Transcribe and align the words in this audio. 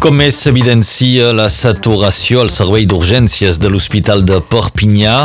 cop 0.00 0.14
més 0.16 0.36
s'evidencia 0.38 1.32
la 1.36 1.50
saturació 1.52 2.40
al 2.40 2.48
servei 2.52 2.86
d'urgències 2.88 3.58
de 3.60 3.68
l'Hospital 3.68 4.22
de 4.24 4.38
Perpinyà. 4.48 5.16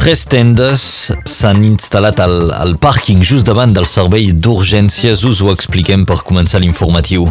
Tres 0.00 0.22
tendes 0.30 0.84
s'han 1.28 1.60
instal·lat 1.66 2.22
al, 2.24 2.52
al 2.56 2.76
pàrquing 2.80 3.20
just 3.20 3.44
davant 3.50 3.74
del 3.76 3.84
servei 3.90 4.30
d'urgències. 4.32 5.26
Us 5.28 5.42
ho 5.44 5.52
expliquem 5.52 6.06
per 6.08 6.22
començar 6.24 6.62
l'informatiu. 6.64 7.28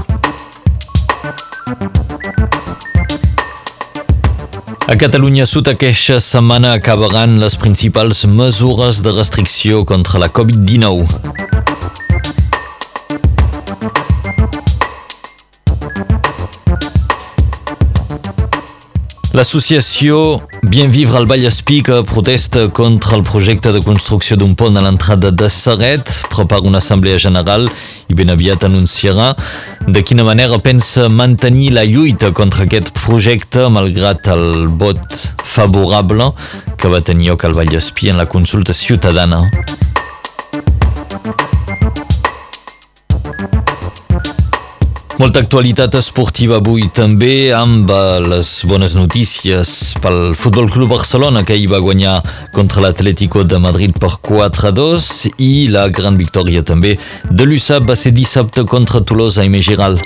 A 4.85 4.99
Catalunya 5.01 5.49
Sud 5.49 5.71
aquesta 5.73 6.21
setmana 6.21 6.75
acabaran 6.77 7.39
les 7.41 7.57
principals 7.57 8.27
mesures 8.29 9.01
de 9.01 9.17
restricció 9.17 9.81
contra 9.85 10.21
la 10.21 10.29
Covid-19. 10.29 11.46
L'associació 19.37 20.41
Bien 20.63 20.89
Vivre 20.89 21.19
al 21.19 21.27
Vallespí 21.29 21.83
que 21.83 22.01
protesta 22.01 22.71
contra 22.73 23.15
el 23.15 23.21
projecte 23.21 23.69
de 23.71 23.83
construcció 23.85 24.33
d'un 24.33 24.55
pont 24.57 24.79
a 24.79 24.81
l'entrada 24.81 25.29
de 25.29 25.49
Serret 25.53 26.09
prepara 26.31 26.65
una 26.65 26.81
assemblea 26.81 27.19
general 27.21 27.67
i 28.09 28.17
ben 28.17 28.33
aviat 28.33 28.65
anunciarà 28.65 29.27
de 29.85 30.01
quina 30.01 30.25
manera 30.25 30.57
pensa 30.57 31.05
mantenir 31.13 31.69
la 31.77 31.85
lluita 31.85 32.31
contra 32.33 32.65
aquest 32.65 32.89
projecte 32.97 33.67
malgrat 33.69 34.25
el 34.33 34.73
vot 34.81 35.21
favorable 35.45 36.31
que 36.73 36.89
va 36.89 37.05
tenir 37.05 37.29
lloc 37.29 37.45
al 37.45 37.53
Vallespí 37.53 38.09
en 38.09 38.17
la 38.17 38.25
consulta 38.25 38.73
ciutadana. 38.73 39.43
Molta 45.17 45.41
actualitat 45.41 45.95
esportiva 45.97 46.59
avui 46.61 46.83
també 46.93 47.49
amb 47.57 47.89
les 48.29 48.51
bones 48.69 48.93
notícies 48.93 49.71
pel 50.03 50.35
Futbol 50.37 50.69
Club 50.69 50.93
Barcelona 50.93 51.41
que 51.41 51.57
hi 51.57 51.65
va 51.71 51.81
guanyar 51.81 52.19
contra 52.53 52.85
l'Atlético 52.85 53.41
de 53.41 53.57
Madrid 53.57 53.97
per 53.97 54.13
4-2 54.29 55.09
i 55.41 55.51
la 55.73 55.87
gran 55.89 56.21
victòria 56.21 56.61
també 56.61 56.99
de 57.31 57.49
l'USAP 57.49 57.89
va 57.89 57.97
ser 57.97 58.13
dissabte 58.13 58.69
contra 58.69 59.01
Toulouse 59.01 59.41
a 59.41 59.49
Giral. 59.57 59.97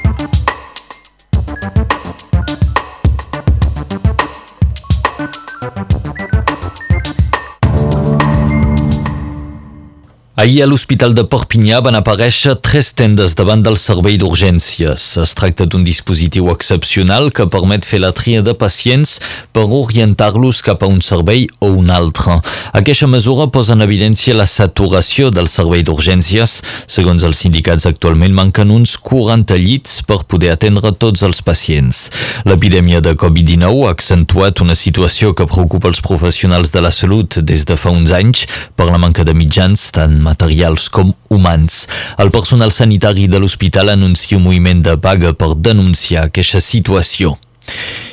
Ahir 10.42 10.64
a 10.64 10.66
l'Hospital 10.66 11.11
de 11.14 11.22
Perpinyà 11.30 11.84
van 11.86 11.94
aparèixer 12.00 12.56
tres 12.66 12.88
tendes 12.97 13.36
davant 13.38 13.61
del 13.61 13.75
servei 13.78 14.16
d'urgències. 14.17 15.03
Es 15.22 15.33
tracta 15.38 15.67
d'un 15.70 15.83
dispositiu 15.86 16.48
excepcional 16.50 17.28
que 17.30 17.45
permet 17.45 17.86
fer 17.86 18.00
la 18.02 18.09
tria 18.09 18.42
de 18.42 18.56
pacients 18.58 19.20
per 19.53 19.67
orientar-los 19.70 20.64
cap 20.66 20.81
a 20.81 20.89
un 20.89 20.98
servei 21.06 21.44
o 21.61 21.70
un 21.78 21.92
altre. 21.94 22.39
Aquesta 22.73 23.06
mesura 23.06 23.52
posa 23.53 23.75
en 23.78 23.86
evidència 23.86 24.33
la 24.33 24.48
saturació 24.50 25.30
del 25.30 25.45
servei 25.45 25.86
d'urgències. 25.86 26.58
Segons 26.89 27.22
els 27.22 27.44
sindicats, 27.45 27.86
actualment 27.86 28.33
manquen 28.33 28.73
uns 28.73 28.95
40 28.98 29.59
llits 29.61 30.02
per 30.09 30.23
poder 30.26 30.55
atendre 30.55 30.89
tots 30.98 31.22
els 31.22 31.44
pacients. 31.45 32.08
L'epidèmia 32.50 33.03
de 33.05 33.14
Covid-19 33.14 33.86
ha 33.86 33.94
accentuat 33.94 34.66
una 34.66 34.73
situació 34.73 35.36
que 35.38 35.45
preocupa 35.45 35.94
els 35.94 36.02
professionals 36.02 36.73
de 36.73 36.81
la 36.81 36.89
salut 36.89 37.38
des 37.45 37.70
de 37.70 37.78
fa 37.78 37.94
uns 37.94 38.09
anys 38.09 38.48
per 38.73 38.89
la 38.89 38.98
manca 38.98 39.22
de 39.22 39.38
mitjans 39.38 39.86
tant 39.94 40.17
materials 40.31 40.89
com 40.89 41.14
humans. 41.30 41.86
El 42.17 42.31
personal 42.31 42.71
sanitari 42.71 43.27
de 43.31 43.42
l'hospital 43.42 43.93
anuncia 43.93 44.39
un 44.39 44.47
moviment 44.47 44.83
de 44.87 44.95
vaga 44.95 45.36
per 45.36 45.53
denunciar 45.59 46.30
aquesta 46.30 46.64
situació. 46.64 47.36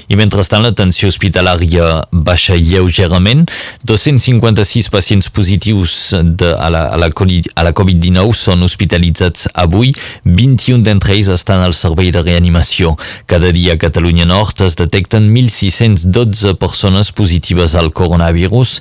I 0.09 0.17
mentrestant 0.17 0.65
l'atenció 0.65 1.11
hospitalària 1.13 1.89
baixa 2.13 2.57
lleugerament. 2.57 3.45
256 3.85 4.89
pacients 4.93 5.29
positius 5.29 6.15
de, 6.17 6.55
a 6.57 6.71
la, 6.73 6.87
a 6.89 6.97
la, 6.97 7.11
la 7.11 7.75
Covid-19 7.77 8.33
són 8.37 8.65
hospitalitzats 8.65 9.51
avui. 9.53 9.93
21 10.25 10.81
d'entre 10.87 11.13
ells 11.17 11.29
estan 11.35 11.61
al 11.65 11.77
servei 11.77 12.09
de 12.15 12.25
reanimació. 12.25 12.95
Cada 13.29 13.53
dia 13.53 13.77
a 13.77 13.81
Catalunya 13.81 14.25
Nord 14.29 14.65
es 14.65 14.79
detecten 14.81 15.29
1.612 15.35 16.57
persones 16.57 17.13
positives 17.13 17.77
al 17.77 17.93
coronavirus, 17.93 18.79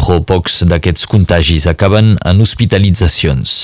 però 0.00 0.22
pocs 0.24 0.62
d'aquests 0.70 1.04
contagis 1.12 1.68
acaben 1.68 2.16
en 2.24 2.40
hospitalitzacions. 2.40 3.60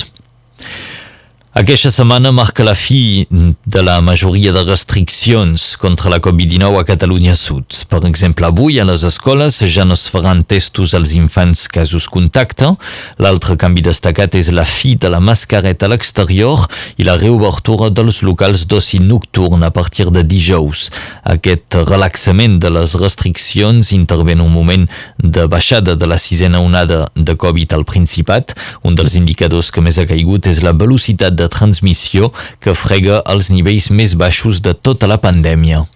Aquesta 1.57 1.89
setmana 1.89 2.35
marca 2.37 2.61
la 2.67 2.75
fi 2.75 3.27
de 3.31 3.81
la 3.81 4.03
majoria 4.05 4.53
de 4.53 4.61
restriccions 4.67 5.79
contra 5.81 6.11
la 6.13 6.19
Covid-19 6.21 6.83
a 6.83 6.85
Catalunya 6.85 7.33
Sud. 7.33 7.79
Per 7.89 8.03
exemple, 8.05 8.45
avui 8.45 8.77
a 8.77 8.85
les 8.85 9.07
escoles 9.09 9.63
ja 9.65 9.87
no 9.89 9.97
es 9.97 10.03
faran 10.13 10.43
testos 10.45 10.93
als 10.93 11.15
infants 11.17 11.63
casos 11.73 12.11
contacte. 12.13 12.69
L'altre 13.17 13.57
canvi 13.57 13.81
destacat 13.87 14.37
és 14.37 14.51
la 14.53 14.67
fi 14.69 14.99
de 15.01 15.09
la 15.09 15.23
mascareta 15.25 15.89
a 15.89 15.95
l'exterior 15.95 16.67
i 17.01 17.09
la 17.09 17.17
reobertura 17.17 17.89
dels 17.89 18.21
locals 18.21 18.67
d'oci 18.69 19.01
nocturn 19.01 19.65
a 19.65 19.73
partir 19.73 20.11
de 20.13 20.27
dijous. 20.29 20.91
Aquest 21.25 21.81
relaxament 21.89 22.61
de 22.61 22.75
les 22.77 22.99
restriccions 23.01 23.95
intervé 23.97 24.37
en 24.37 24.45
un 24.45 24.53
moment 24.53 24.85
de 25.17 25.49
baixada 25.49 25.97
de 25.97 26.13
la 26.13 26.21
sisena 26.21 26.61
onada 26.61 27.07
de 27.17 27.33
Covid 27.33 27.73
al 27.73 27.89
Principat. 27.89 28.53
Un 28.85 28.93
dels 28.93 29.17
indicadors 29.17 29.73
que 29.73 29.81
més 29.81 29.97
ha 29.97 30.05
caigut 30.05 30.53
és 30.53 30.61
la 30.61 30.77
velocitat 30.77 31.33
de 31.33 31.46
de 31.47 31.53
transmissió 31.59 32.33
que 32.61 32.75
frega 32.75 33.23
els 33.25 33.53
nivells 33.55 33.93
més 33.95 34.19
baixos 34.19 34.61
de 34.67 34.75
tota 34.75 35.09
la 35.11 35.23
pandèmia. 35.23 35.87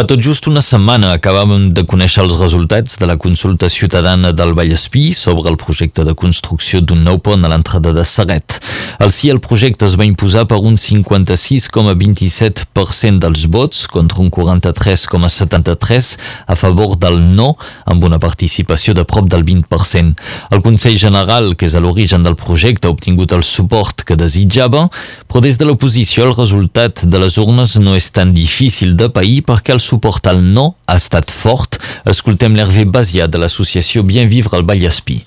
Fa 0.00 0.06
tot 0.08 0.22
just 0.24 0.46
una 0.48 0.62
setmana 0.64 1.10
acabàvem 1.12 1.76
de 1.76 1.82
conèixer 1.84 2.22
els 2.22 2.38
resultats 2.40 2.96
de 2.96 3.04
la 3.04 3.20
consulta 3.20 3.68
ciutadana 3.68 4.32
del 4.32 4.56
Vallespí 4.56 5.12
sobre 5.12 5.50
el 5.50 5.58
projecte 5.60 6.08
de 6.08 6.14
construcció 6.16 6.80
d'un 6.80 7.04
nou 7.04 7.20
pont 7.20 7.44
a 7.44 7.50
l'entrada 7.52 7.92
de 7.92 8.00
Serret. 8.08 8.64
El 8.96 9.12
sí 9.12 9.28
al 9.28 9.44
projecte 9.44 9.84
es 9.84 10.00
va 10.00 10.08
imposar 10.08 10.48
per 10.48 10.56
un 10.56 10.80
56,27% 10.80 13.20
dels 13.26 13.44
vots 13.52 13.84
contra 13.92 14.24
un 14.24 14.32
43,73% 14.32 16.16
a 16.48 16.56
favor 16.56 16.96
del 16.96 17.20
no, 17.36 17.60
amb 17.84 18.00
una 18.08 18.16
participació 18.18 18.96
de 18.96 19.04
prop 19.04 19.28
del 19.28 19.44
20%. 19.44 20.16
El 20.48 20.64
Consell 20.64 20.96
General, 20.96 21.52
que 21.52 21.68
és 21.68 21.76
a 21.76 21.80
l'origen 21.84 22.24
del 22.24 22.40
projecte, 22.40 22.88
ha 22.88 22.94
obtingut 22.96 23.36
el 23.36 23.44
suport 23.44 24.00
que 24.08 24.16
desitjava, 24.16 24.88
però 25.28 25.44
des 25.44 25.60
de 25.60 25.68
l'oposició 25.68 26.24
el 26.24 26.32
resultat 26.40 27.04
de 27.04 27.20
les 27.20 27.36
urnes 27.36 27.76
no 27.84 27.92
és 28.00 28.08
tan 28.16 28.32
difícil 28.32 28.96
de 28.96 29.12
pair 29.12 29.44
perquè 29.44 29.76
suport 29.90 30.26
al 30.30 30.42
no 30.56 30.66
ha 30.86 30.96
estat 31.00 31.32
fort. 31.34 31.80
Escoltem 32.08 32.56
l'Hervé 32.56 32.86
Basià 32.86 33.28
de 33.30 33.40
l'associació 33.42 34.04
Bien 34.06 34.30
Vivre 34.30 34.58
al 34.58 34.66
Vallespí. 34.68 35.20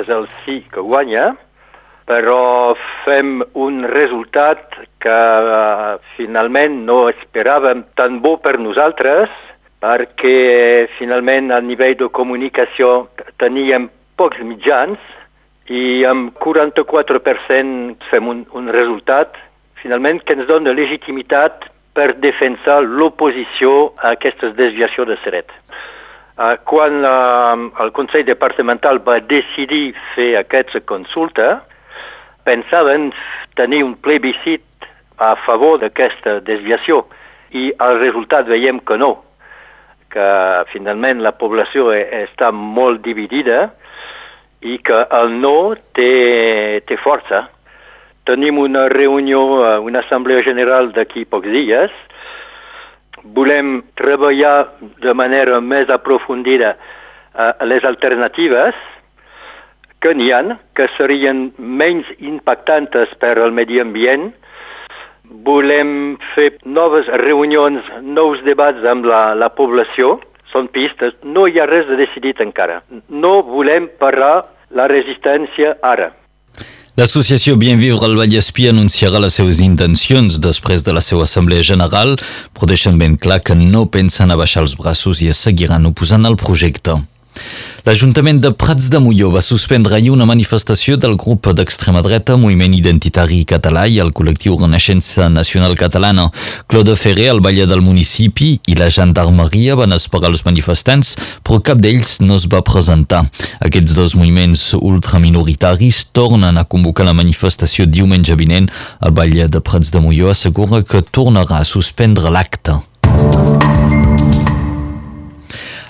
És 0.00 0.10
el 0.12 0.28
sí 0.44 0.60
que 0.72 0.84
guanya, 0.84 1.32
però 2.10 2.74
fem 3.04 3.40
un 3.54 3.84
resultat 3.90 4.76
que 5.02 5.20
uh, 5.54 5.96
finalment 6.16 6.82
no 6.86 7.04
esperàvem 7.10 7.84
tan 7.98 8.18
bo 8.24 8.36
per 8.42 8.58
nosaltres, 8.60 9.30
perquè 9.80 10.88
finalment 10.98 11.50
a 11.54 11.60
nivell 11.64 11.96
de 12.02 12.10
comunicació 12.12 13.08
teníem 13.40 13.88
pocs 14.20 14.42
mitjans 14.44 15.00
i 15.72 16.02
amb 16.04 16.34
44% 16.42 18.10
fem 18.10 18.28
un, 18.28 18.42
un 18.58 18.68
resultat 18.74 19.38
finalment 19.80 20.20
que 20.26 20.36
ens 20.36 20.48
dona 20.50 20.74
legitimitat 20.76 21.64
per 21.96 22.12
defensar 22.22 22.80
l'oposició 22.84 23.92
a 23.98 24.14
aquesta 24.14 24.52
desviació 24.56 25.06
de 25.08 25.16
Seret. 25.24 25.50
Uh, 26.40 26.54
quan 26.64 27.02
uh, 27.04 27.68
el 27.82 27.90
Consell 27.92 28.24
Departamental 28.24 29.02
va 29.04 29.18
decidir 29.20 29.90
fer 30.14 30.32
aquesta 30.38 30.80
consulta, 30.88 31.58
pensaven 32.46 33.10
tenir 33.58 33.82
un 33.84 33.96
plebiscit 34.00 34.64
a 35.20 35.34
favor 35.44 35.80
d'aquesta 35.82 36.38
desviació 36.46 37.02
i 37.52 37.68
el 37.82 37.98
resultat 38.00 38.48
veiem 38.48 38.80
que 38.86 38.96
no, 38.96 39.12
que 40.10 40.28
finalment 40.72 41.20
la 41.22 41.34
població 41.38 41.90
e, 41.94 42.00
està 42.24 42.50
molt 42.54 43.02
dividida 43.04 43.68
i 44.60 44.78
que 44.84 45.04
el 45.20 45.34
no 45.42 45.74
té, 45.96 46.82
té 46.86 46.98
força 47.00 47.46
tenim 48.30 48.58
una 48.62 48.88
reunió, 48.88 49.42
eh, 49.66 49.78
una 49.78 50.04
assemblea 50.06 50.44
general 50.46 50.92
d'aquí 50.94 51.26
pocs 51.26 51.50
dies. 51.50 51.90
Volem 53.36 53.80
treballar 53.98 54.70
de 55.02 55.14
manera 55.14 55.58
més 55.60 55.90
aprofundida 55.92 56.70
uh, 57.34 57.52
les 57.68 57.84
alternatives 57.84 58.78
que 60.00 60.14
n'hi 60.16 60.30
ha, 60.32 60.40
que 60.72 60.86
serien 60.96 61.50
menys 61.58 62.08
impactantes 62.16 63.12
per 63.20 63.34
al 63.36 63.52
medi 63.52 63.82
ambient. 63.82 64.30
Volem 65.44 66.16
fer 66.32 66.54
noves 66.64 67.10
reunions, 67.20 67.84
nous 68.00 68.40
debats 68.46 68.88
amb 68.88 69.04
la, 69.10 69.34
la 69.36 69.50
població. 69.52 70.16
Són 70.54 70.70
pistes, 70.72 71.12
no 71.22 71.44
hi 71.46 71.60
ha 71.60 71.68
res 71.68 71.84
de 71.92 72.00
decidit 72.00 72.40
encara. 72.40 72.80
No 73.12 73.42
volem 73.52 73.90
parar 74.00 74.46
la 74.72 74.88
resistència 74.88 75.76
ara. 75.84 76.08
L'associació 77.00 77.54
Bien 77.56 77.78
Vivre 77.80 78.04
al 78.04 78.12
Vallespí 78.18 78.66
anunciarà 78.68 79.22
les 79.24 79.38
seves 79.38 79.62
intencions 79.64 80.34
després 80.44 80.82
de 80.84 80.92
la 80.92 81.00
seva 81.00 81.24
assemblea 81.24 81.64
general, 81.64 82.10
però 82.52 82.68
deixen 82.68 82.98
ben 83.00 83.14
clar 83.16 83.38
que 83.40 83.56
no 83.56 83.86
pensen 83.88 84.28
a 84.28 84.36
baixar 84.36 84.66
els 84.66 84.74
braços 84.76 85.22
i 85.24 85.30
es 85.32 85.40
seguiran 85.40 85.88
oposant 85.88 86.28
al 86.28 86.36
projecte. 86.36 86.98
L'Ajuntament 87.86 88.42
de 88.44 88.50
Prats 88.52 88.90
de 88.92 88.98
Molló 89.00 89.30
va 89.32 89.40
suspendre 89.40 89.94
ahir 89.96 90.10
una 90.12 90.26
manifestació 90.28 90.98
del 91.00 91.14
grup 91.16 91.46
d'extrema 91.56 92.02
dreta 92.04 92.36
Moviment 92.36 92.74
Identitari 92.76 93.38
Català 93.48 93.86
i 93.88 93.96
el 94.04 94.10
col·lectiu 94.12 94.58
Renaixença 94.60 95.30
Nacional 95.32 95.78
Catalana. 95.80 96.26
Claude 96.68 96.92
Ferrer, 97.00 97.30
el 97.32 97.40
baller 97.40 97.64
del 97.70 97.80
municipi 97.80 98.50
i 98.68 98.76
la 98.76 98.90
gendarmeria 98.92 99.78
van 99.80 99.96
esperar 99.96 100.28
els 100.28 100.44
manifestants, 100.44 101.14
però 101.40 101.62
cap 101.64 101.80
d'ells 101.80 102.18
no 102.20 102.36
es 102.36 102.44
va 102.52 102.60
presentar. 102.66 103.22
Aquests 103.64 103.96
dos 103.96 104.18
moviments 104.18 104.74
ultraminoritaris 104.76 106.04
tornen 106.12 106.60
a 106.60 106.66
convocar 106.68 107.08
la 107.08 107.16
manifestació 107.16 107.88
diumenge 107.88 108.36
vinent. 108.36 108.68
El 109.00 109.16
baller 109.16 109.48
de 109.48 109.64
Prats 109.64 109.88
de 109.94 110.04
Molló 110.04 110.34
assegura 110.34 110.84
que 110.84 111.00
tornarà 111.00 111.64
a 111.64 111.70
suspendre 111.72 112.28
l'acte. 112.28 112.76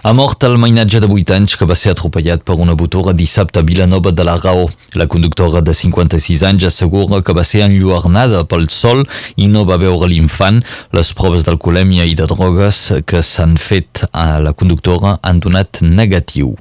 Ha 0.03 0.15
mort 0.17 0.43
el 0.45 0.57
mainatge 0.57 0.97
de 1.05 1.09
8 1.13 1.35
anys 1.37 1.59
que 1.61 1.67
va 1.69 1.75
ser 1.77 1.91
atropellat 1.93 2.41
per 2.49 2.55
una 2.57 2.73
motora 2.73 3.13
dissabte 3.13 3.61
a 3.61 3.67
Vilanova 3.69 4.15
de 4.17 4.25
la 4.25 4.39
Raó. 4.39 4.63
La 4.97 5.05
conductora 5.07 5.61
de 5.61 5.75
56 5.77 6.41
anys 6.49 6.65
assegura 6.71 7.21
que 7.21 7.35
va 7.37 7.45
ser 7.45 7.67
enlluernada 7.67 8.41
pel 8.49 8.65
sol 8.73 9.05
i 9.37 9.51
no 9.53 9.67
va 9.69 9.77
veure 9.77 10.09
l'infant. 10.09 10.63
Les 10.97 11.13
proves 11.13 11.45
d'alcoholèmia 11.45 12.09
i 12.09 12.17
de 12.17 12.25
drogues 12.33 12.81
que 13.05 13.21
s'han 13.21 13.59
fet 13.61 14.07
a 14.17 14.41
la 14.41 14.57
conductora 14.57 15.19
han 15.21 15.45
donat 15.45 15.83
negatiu. 15.85 16.57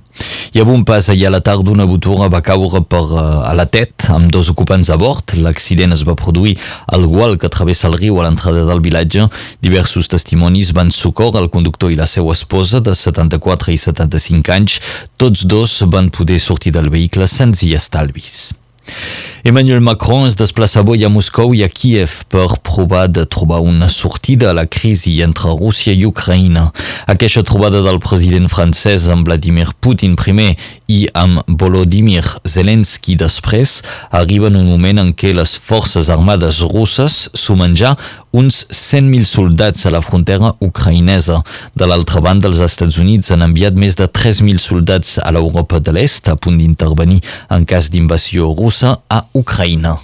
I 0.53 0.59
a 0.59 0.63
un 0.63 0.83
ahir 0.87 1.27
a 1.27 1.29
la 1.29 1.41
tarda 1.41 1.71
una 1.71 1.85
motora 1.85 2.27
va 2.27 2.41
caure 2.41 2.81
per, 2.81 3.01
uh, 3.01 3.45
a 3.45 3.53
la 3.53 3.65
tet 3.65 4.09
amb 4.09 4.31
dos 4.31 4.49
ocupants 4.49 4.89
a 4.89 4.97
bord. 4.97 5.35
L'accident 5.35 5.93
es 5.93 6.03
va 6.03 6.15
produir 6.15 6.57
al 6.87 7.05
gual 7.05 7.37
que 7.37 7.49
travessa 7.49 7.87
el 7.87 7.97
riu 7.97 8.19
a 8.19 8.23
l'entrada 8.23 8.65
del 8.65 8.81
vilatge. 8.81 9.27
Diversos 9.61 10.07
testimonis 10.07 10.73
van 10.73 10.91
socórrer 10.91 11.43
el 11.43 11.49
conductor 11.49 11.91
i 11.91 11.99
la 11.99 12.07
seva 12.07 12.33
esposa 12.33 12.79
de 12.79 12.95
74 12.95 13.71
i 13.71 13.77
75 13.77 14.51
anys. 14.51 14.79
Tots 15.17 15.45
dos 15.45 15.83
van 15.87 16.09
poder 16.09 16.39
sortir 16.39 16.73
del 16.73 16.89
vehicle 16.89 17.27
sense 17.27 17.69
estalvis. 17.75 18.49
Emmanuel 19.43 19.79
Macron 19.79 20.25
es 20.27 20.35
desplaça 20.35 20.81
avui 20.81 21.05
a 21.05 21.09
Moscou 21.09 21.53
i 21.55 21.63
a 21.63 21.69
Kiev 21.71 22.25
per 22.29 22.59
provar 22.61 23.07
de 23.07 23.23
trobar 23.25 23.61
una 23.63 23.87
sortida 23.89 24.49
a 24.51 24.53
la 24.53 24.65
crisi 24.67 25.15
entre 25.23 25.53
Rússia 25.55 25.93
i 25.95 26.03
Ucraïna. 26.05 26.67
Aquesta 27.07 27.45
trobada 27.47 27.81
del 27.81 28.01
president 28.03 28.49
francès 28.51 29.07
amb 29.09 29.25
Vladimir 29.25 29.71
Putin 29.79 30.17
primer 30.19 30.51
i 30.89 31.05
amb 31.13 31.41
Volodymyr 31.47 32.25
Zelensky 32.45 33.15
després 33.19 33.79
arriba 34.11 34.49
en 34.49 34.59
un 34.59 34.69
moment 34.69 34.99
en 35.01 35.13
què 35.13 35.31
les 35.37 35.55
forces 35.57 36.09
armades 36.11 36.61
russes 36.73 37.29
sumen 37.33 37.77
ja 37.79 37.95
uns 38.31 38.67
100.000 38.69 39.25
soldats 39.25 39.85
a 39.85 39.91
la 39.93 40.01
frontera 40.05 40.51
ucraïnesa. 40.61 41.39
De 41.73 41.87
l'altra 41.89 42.21
banda, 42.21 42.45
els 42.49 42.59
Estats 42.61 42.99
Units 43.01 43.31
han 43.33 43.41
enviat 43.41 43.73
més 43.73 43.97
de 43.97 44.05
3.000 44.05 44.61
soldats 44.61 45.17
a 45.23 45.31
l'Europa 45.33 45.79
de 45.81 45.95
l'Est 45.95 46.29
a 46.29 46.35
punt 46.37 46.59
d'intervenir 46.59 47.23
en 47.49 47.65
cas 47.69 47.89
d'invasió 47.89 48.51
russa 48.53 48.78
a 48.83 49.23
Ucraïna. 49.33 49.97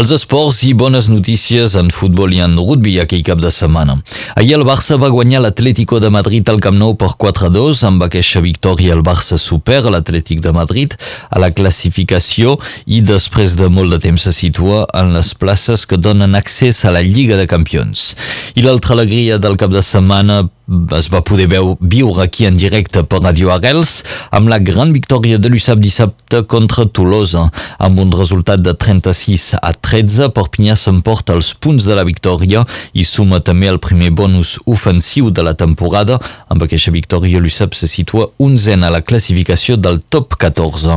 Els 0.00 0.12
esports 0.14 0.62
i 0.64 0.70
bones 0.72 1.08
notícies 1.10 1.74
en 1.76 1.90
futbol 1.92 2.30
i 2.32 2.38
en 2.40 2.54
rugby 2.56 2.94
aquell 3.02 3.24
cap 3.26 3.40
de 3.42 3.50
setmana. 3.52 3.96
Ahir 4.38 4.54
el 4.56 4.62
Barça 4.64 4.96
va 5.02 5.10
guanyar 5.10 5.42
l'Atlético 5.42 5.98
de 6.00 6.08
Madrid 6.14 6.48
al 6.48 6.60
Camp 6.62 6.78
Nou 6.78 6.94
per 6.96 7.10
4-2. 7.20 7.82
Amb 7.88 8.06
aquesta 8.06 8.40
victòria 8.40 8.94
el 8.94 9.02
Barça 9.04 9.36
supera 9.36 9.90
l'Atlètic 9.92 10.40
de 10.44 10.54
Madrid 10.56 10.94
a 11.28 11.42
la 11.42 11.50
classificació 11.50 12.54
i 12.86 13.02
després 13.02 13.58
de 13.58 13.68
molt 13.68 13.92
de 13.92 13.98
temps 14.06 14.24
se 14.24 14.32
situa 14.32 14.86
en 14.94 15.12
les 15.16 15.34
places 15.34 15.84
que 15.90 15.98
donen 15.98 16.38
accés 16.38 16.84
a 16.86 16.94
la 16.94 17.02
Lliga 17.02 17.36
de 17.36 17.50
Campions. 17.50 18.14
I 18.54 18.64
l'altra 18.64 18.94
alegria 18.94 19.36
del 19.42 19.58
cap 19.60 19.74
de 19.74 19.82
setmana 19.82 20.44
es 20.96 21.08
va 21.10 21.20
poder 21.26 21.48
veu, 21.50 21.72
viure 21.80 22.22
aquí 22.22 22.46
en 22.46 22.56
directe 22.58 23.02
per 23.02 23.18
Radio 23.24 23.50
Arrels 23.50 24.04
amb 24.36 24.50
la 24.52 24.60
gran 24.62 24.92
victòria 24.94 25.38
de 25.38 25.50
l'USAP 25.50 25.80
dissabte 25.82 26.42
contra 26.46 26.84
Tolosa. 26.86 27.48
Amb 27.82 27.98
un 27.98 28.12
resultat 28.14 28.62
de 28.62 28.74
36 28.78 29.56
a 29.58 29.72
13, 29.74 30.30
Perpinyà 30.36 30.76
s'emporta 30.78 31.34
els 31.34 31.52
punts 31.58 31.86
de 31.88 31.96
la 31.98 32.06
victòria 32.06 32.62
i 32.94 33.04
suma 33.04 33.40
també 33.42 33.70
el 33.70 33.80
primer 33.82 34.12
bonus 34.14 34.58
ofensiu 34.70 35.32
de 35.34 35.42
la 35.42 35.56
temporada. 35.58 36.20
Amb 36.50 36.64
aquesta 36.66 36.90
victòria 36.90 37.38
l'USAP 37.38 37.76
se 37.78 37.86
situa 37.86 38.24
11 38.42 38.80
a 38.82 38.88
la 38.90 39.00
classificació 39.06 39.76
del 39.78 40.00
top 40.10 40.34
14. 40.34 40.96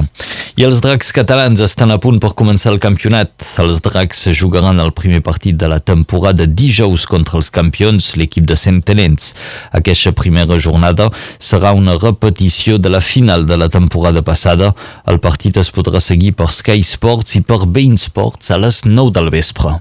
I 0.57 0.65
els 0.65 0.81
dracs 0.81 1.11
catalans 1.13 1.61
estan 1.61 1.93
a 1.93 1.99
punt 2.01 2.17
per 2.23 2.31
començar 2.39 2.71
el 2.73 2.81
campionat. 2.81 3.29
Els 3.61 3.83
dracs 3.85 4.25
jugaran 4.33 4.81
el 4.81 4.89
primer 4.97 5.21
partit 5.21 5.59
de 5.61 5.69
la 5.69 5.77
temporada 5.77 6.49
dijous 6.49 7.05
contra 7.05 7.37
els 7.37 7.53
campions, 7.53 8.15
l'equip 8.17 8.49
de 8.49 8.57
Centenens. 8.57 9.35
Aquesta 9.77 10.15
primera 10.17 10.57
jornada 10.57 11.11
serà 11.37 11.77
una 11.77 11.99
repetició 12.01 12.81
de 12.81 12.89
la 12.89 13.05
final 13.13 13.45
de 13.45 13.61
la 13.61 13.69
temporada 13.69 14.25
passada. 14.25 14.73
El 15.05 15.21
partit 15.21 15.61
es 15.61 15.69
podrà 15.69 16.01
seguir 16.01 16.33
per 16.33 16.49
Sky 16.49 16.81
Sports 16.81 17.37
i 17.37 17.45
per 17.45 17.67
Bein 17.69 17.93
Sports 18.01 18.49
a 18.49 18.57
les 18.57 18.87
9 18.89 19.13
del 19.13 19.29
vespre. 19.29 19.77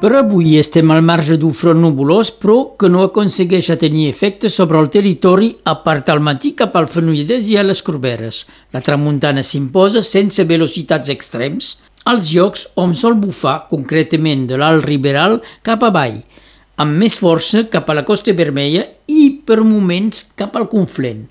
Per 0.00 0.14
avui 0.16 0.54
estem 0.56 0.88
al 0.94 1.02
marge 1.04 1.34
d'un 1.36 1.52
front 1.52 1.76
nubulós, 1.84 2.30
però 2.32 2.70
que 2.80 2.88
no 2.88 3.02
aconsegueix 3.04 3.66
tenir 3.82 4.06
efecte 4.08 4.48
sobre 4.48 4.80
el 4.80 4.88
territori 4.88 5.50
a 5.68 5.74
part 5.84 6.08
al 6.08 6.22
matí 6.24 6.54
cap 6.56 6.78
al 6.80 6.88
Fenolles 6.88 7.50
i 7.52 7.58
a 7.60 7.64
les 7.66 7.82
Corberes. 7.84 8.46
La 8.72 8.80
tramuntana 8.80 9.44
s'imposa 9.44 10.00
sense 10.00 10.48
velocitats 10.48 11.12
extrems 11.12 11.74
als 12.08 12.32
llocs 12.32 12.64
on 12.80 12.96
sol 12.96 13.20
bufar, 13.20 13.66
concretament 13.68 14.48
de 14.48 14.56
l'alt 14.56 14.88
Riberal 14.88 15.42
cap 15.60 15.84
avall, 15.84 16.22
amb 16.80 16.96
més 16.96 17.20
força 17.20 17.66
cap 17.68 17.92
a 17.92 18.00
la 18.00 18.08
Costa 18.08 18.32
Vermella 18.32 18.88
i 19.04 19.42
per 19.44 19.60
moments 19.60 20.30
cap 20.32 20.56
al 20.56 20.70
Conflent. 20.72 21.26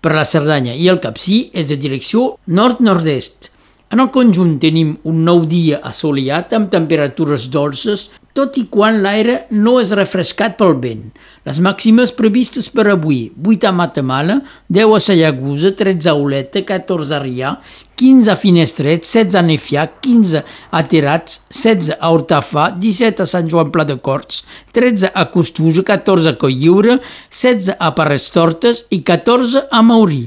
Per 0.00 0.16
la 0.16 0.24
Cerdanya 0.24 0.72
i 0.72 0.88
el 0.88 1.04
Capcí 1.04 1.50
és 1.52 1.68
de 1.68 1.76
direcció 1.76 2.38
nord-nord-est. 2.48 3.52
En 3.94 4.00
el 4.02 4.08
conjunt 4.10 4.56
tenim 4.58 4.88
un 5.06 5.20
nou 5.22 5.44
dia 5.46 5.76
assolellat 5.86 6.50
amb 6.56 6.66
temperatures 6.72 7.44
dolces, 7.54 8.00
tot 8.34 8.56
i 8.58 8.64
quan 8.66 8.96
l'aire 9.04 9.36
no 9.54 9.76
és 9.78 9.92
refrescat 9.94 10.56
pel 10.58 10.74
vent. 10.82 11.04
Les 11.46 11.60
màximes 11.62 12.10
previstes 12.18 12.66
per 12.74 12.88
avui, 12.90 13.28
8 13.38 13.68
a 13.70 13.72
Matamala, 13.78 14.40
10 14.66 14.96
a 14.96 15.00
Sallagusa, 15.06 15.70
13 15.78 16.10
a 16.10 16.16
Oleta, 16.18 16.64
14 16.66 17.14
a 17.14 17.22
Rià, 17.22 17.54
15 18.02 18.34
a 18.34 18.38
Finestret, 18.42 19.06
16 19.06 19.38
a 19.38 19.46
Nefià, 19.46 19.86
15 20.02 20.42
a 20.42 20.84
Terats, 20.90 21.44
16 21.54 21.94
a 21.94 22.10
Hortafà, 22.10 22.72
17 22.74 23.22
a 23.22 23.30
Sant 23.30 23.46
Joan 23.52 23.70
Pla 23.70 23.86
de 23.86 24.00
Corts, 24.02 24.42
13 24.74 25.14
a 25.14 25.28
Costuja, 25.30 25.86
14 25.86 26.34
a 26.34 26.38
Colliure, 26.42 26.98
16 27.30 27.78
a 27.78 27.94
Parres 27.94 28.32
Tortes 28.34 28.88
i 28.90 29.04
14 29.06 29.68
a 29.70 29.86
Maurí. 29.86 30.24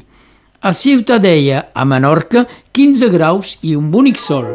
A 0.60 0.74
Ciutadella, 0.74 1.70
a 1.72 1.86
Menorca, 1.86 2.48
15 2.72 3.10
graus 3.14 3.60
i 3.62 3.76
un 3.78 3.92
bonic 3.92 4.18
sol. 4.18 4.48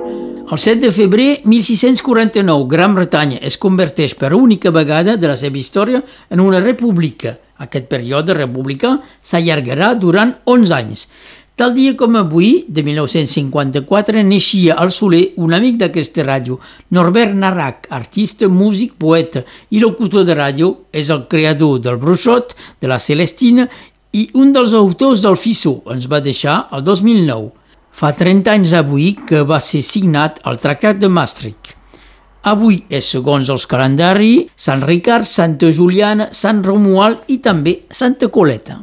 El 0.50 0.58
7 0.58 0.80
de 0.82 0.90
febrer 0.90 1.42
1649, 1.46 2.66
Gran 2.66 2.96
Bretanya 2.96 3.38
es 3.38 3.54
converteix 3.56 4.16
per 4.18 4.32
única 4.34 4.72
vegada 4.74 5.14
de 5.14 5.30
la 5.30 5.36
seva 5.38 5.60
història 5.60 6.02
en 6.28 6.42
una 6.42 6.58
república. 6.58 7.36
Aquest 7.62 7.86
període 7.86 8.34
republicà 8.34 8.96
s'allargarà 9.22 9.92
durant 9.94 10.34
11 10.42 10.74
anys. 10.74 11.06
Tal 11.54 11.74
dia 11.76 11.92
com 11.94 12.16
avui, 12.16 12.64
de 12.66 12.82
1954, 12.82 14.22
neixia 14.26 14.74
al 14.80 14.90
Soler 14.90 15.34
un 15.36 15.52
amic 15.54 15.76
d'aquesta 15.82 16.24
ràdio, 16.26 16.56
Norbert 16.96 17.36
Narrac, 17.38 17.86
artista, 17.92 18.48
músic, 18.48 18.96
poeta 18.98 19.44
i 19.70 19.78
locutor 19.78 20.24
de 20.24 20.34
ràdio, 20.34 20.70
és 20.90 21.12
el 21.12 21.26
creador 21.28 21.78
del 21.84 22.00
Bruixot, 22.02 22.56
de 22.80 22.90
la 22.90 22.98
Celestina 22.98 23.68
i 24.12 24.28
un 24.36 24.52
dels 24.52 24.74
autors 24.76 25.22
del 25.24 25.38
Fissó 25.40 25.78
ens 25.92 26.08
va 26.12 26.20
deixar 26.20 26.66
el 26.76 26.84
2009. 26.84 27.50
Fa 27.92 28.12
30 28.16 28.52
anys 28.52 28.74
avui 28.76 29.12
que 29.28 29.42
va 29.48 29.60
ser 29.60 29.82
signat 29.84 30.40
el 30.48 30.60
Tractat 30.60 31.00
de 31.00 31.08
Maastricht. 31.08 31.74
Avui 32.52 32.80
és, 32.90 33.06
segons 33.06 33.48
els 33.54 33.66
calendaris, 33.70 34.48
Sant 34.56 34.82
Ricard, 34.84 35.28
Santa 35.30 35.70
Juliana, 35.72 36.28
Sant 36.32 36.64
Romuald 36.66 37.28
i 37.30 37.38
també 37.44 37.82
Santa 37.90 38.28
Coleta. 38.32 38.80